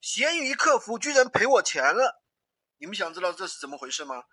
[0.00, 2.22] 闲鱼客服居然赔我钱了，
[2.78, 4.24] 你们想知道这是怎么回事吗？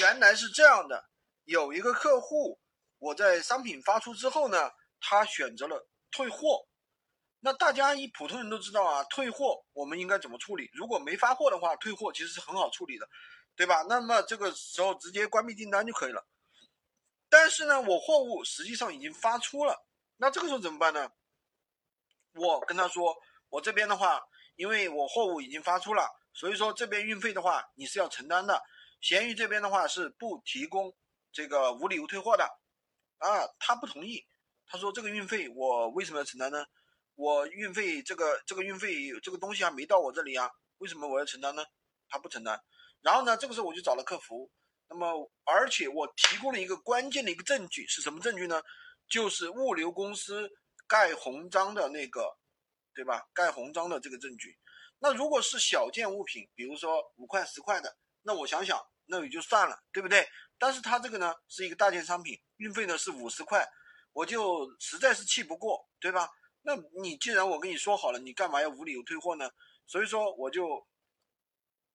[0.00, 1.08] 原来是这样的，
[1.44, 2.60] 有一个客户，
[2.98, 6.66] 我在商品发出之后呢，他选择了退货。
[7.40, 10.68] 那大家一普通人都知道啊，退货我们应该怎么处理？
[10.74, 13.08] 如果没发货的话，退货其实是很好处理的，
[13.54, 13.82] 对吧？
[13.88, 16.26] 那么这个时候直接关闭订单就可以了。
[17.28, 19.86] 但是呢，我货物实际上已经发出了，
[20.16, 21.12] 那这个时候怎么办呢？
[22.34, 23.16] 我跟他说，
[23.50, 24.20] 我这边的话，
[24.58, 26.04] 因为我货物已经发出了，
[26.34, 28.60] 所以说这边运费的话你是要承担的。
[29.00, 30.92] 闲鱼这边的话是不提供
[31.30, 32.44] 这个无理由退货的，
[33.18, 34.26] 啊，他不同意，
[34.66, 36.66] 他说这个运费我为什么要承担呢？
[37.14, 41.64] 我运费这个这个运费这个东西还没到我这里啊，为什么我要承担呢？
[42.08, 42.60] 他不承担。
[43.00, 44.50] 然后呢，这个时候我就找了客服，
[44.88, 48.60] 那么而且我提供了一个关键的一个证据是什么证据呢？
[49.08, 50.50] 就是物流公司
[50.88, 52.36] 盖红章的那个，
[52.98, 53.22] 对吧？
[53.32, 54.58] 盖红章的这个证据。
[54.98, 60.28] 那如果是小件物品，比如说五块十块的，那我想想那也就算了，对不对？
[60.58, 63.64] 但是他这个呢是一个大件商品，运费呢是五十块，
[64.12, 66.28] 我就实在是气不过，对吧？
[66.62, 69.48] 那你既然我跟你说好了，你干嘛要无理由退货呢？
[69.86, 70.84] 所以说我就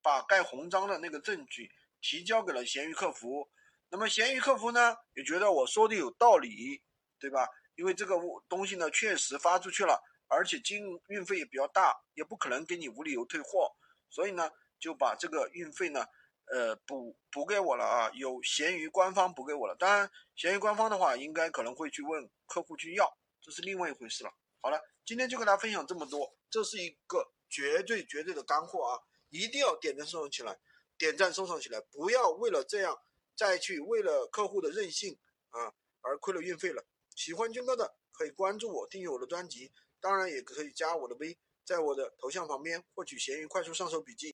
[0.00, 3.46] 把盖红章的那个证据提交给了闲鱼客服。
[3.90, 6.82] 那么闲鱼客服呢也觉得我说的有道理，
[7.20, 7.46] 对吧？
[7.74, 13.74] 因为这个物东西呢确实发出去了，而且经运费也比较大，也不可能给你无理由退货，
[14.10, 16.04] 所以呢就把这个运费呢
[16.46, 19.74] 呃补补给我了啊，有闲鱼官方补给我了。
[19.76, 24.32] 当然闲鱼官方的话应该可能会去问客户去要，这是另外一回事了。
[24.60, 28.98] 好了，今天就跟大家分享这么多，这是一个绝对绝对的干货啊！
[29.30, 30.58] 一定要点赞收藏起来，
[30.98, 32.98] 点赞收藏起来，不要为了这样
[33.36, 35.16] 再去为了客户的任性
[35.50, 36.84] 啊而亏了运费了。
[37.14, 39.72] 喜欢军哥的可以关注我，订阅我的专辑，
[40.06, 44.24] 当然也可以加我的微，在我的头像旁边获取闲鱼快速上手笔记。